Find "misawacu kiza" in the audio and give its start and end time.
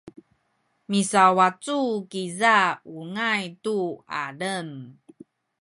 0.89-2.55